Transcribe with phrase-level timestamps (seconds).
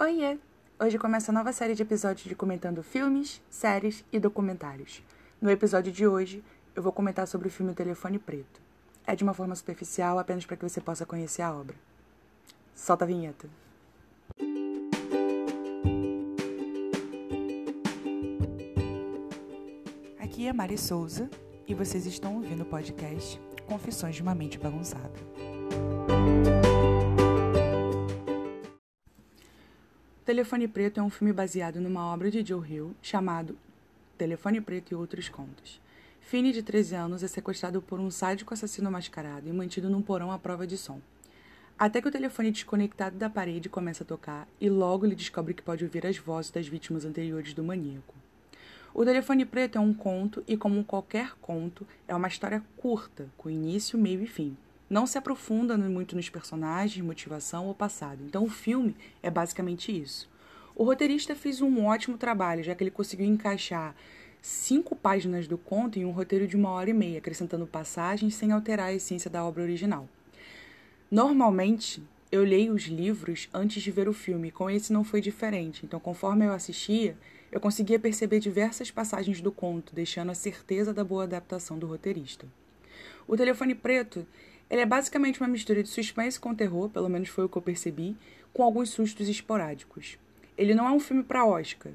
[0.00, 0.38] Oiê!
[0.78, 5.02] Hoje começa a nova série de episódios de comentando filmes, séries e documentários.
[5.40, 6.40] No episódio de hoje,
[6.76, 8.60] eu vou comentar sobre o filme Telefone Preto.
[9.04, 11.74] É de uma forma superficial, apenas para que você possa conhecer a obra.
[12.76, 13.48] Solta a vinheta.
[20.20, 21.28] Aqui é Mari Souza
[21.66, 25.10] e vocês estão ouvindo o podcast Confissões de uma Mente Bagunçada.
[30.28, 33.56] Telefone Preto é um filme baseado numa obra de Joe Hill chamado
[34.18, 35.80] Telefone Preto e Outros Contos.
[36.20, 40.30] Finney, de 13 anos, é sequestrado por um sádico assassino mascarado e mantido num porão
[40.30, 41.00] à prova de som.
[41.78, 45.62] Até que o telefone desconectado da parede começa a tocar e logo ele descobre que
[45.62, 48.14] pode ouvir as vozes das vítimas anteriores do maníaco.
[48.92, 53.48] O Telefone Preto é um conto e, como qualquer conto, é uma história curta, com
[53.48, 54.54] início, meio e fim
[54.88, 58.22] não se aprofunda muito nos personagens, motivação ou passado.
[58.24, 60.28] Então o filme é basicamente isso.
[60.74, 63.94] O roteirista fez um ótimo trabalho, já que ele conseguiu encaixar
[64.40, 68.52] cinco páginas do conto em um roteiro de uma hora e meia, acrescentando passagens sem
[68.52, 70.08] alterar a essência da obra original.
[71.10, 75.84] Normalmente, eu leio os livros antes de ver o filme, com esse não foi diferente.
[75.84, 77.16] Então, conforme eu assistia,
[77.50, 82.46] eu conseguia perceber diversas passagens do conto, deixando a certeza da boa adaptação do roteirista.
[83.26, 84.26] O Telefone Preto
[84.70, 87.62] ele é basicamente uma mistura de suspense com terror, pelo menos foi o que eu
[87.62, 88.16] percebi,
[88.52, 90.18] com alguns sustos esporádicos.
[90.56, 91.92] Ele não é um filme para Oscar,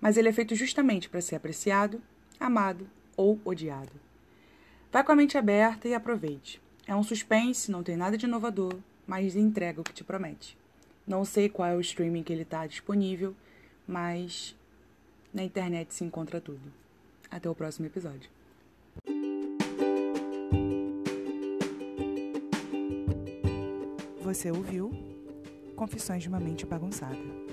[0.00, 2.02] mas ele é feito justamente para ser apreciado,
[2.38, 3.92] amado ou odiado.
[4.92, 6.60] Vai com a mente aberta e aproveite.
[6.86, 10.56] É um suspense, não tem nada de inovador, mas entrega o que te promete.
[11.06, 13.34] Não sei qual é o streaming que ele está disponível,
[13.86, 14.54] mas
[15.32, 16.72] na internet se encontra tudo.
[17.30, 18.30] Até o próximo episódio.
[24.34, 24.90] Você ouviu
[25.76, 27.43] Confissões de uma Mente Bagunçada.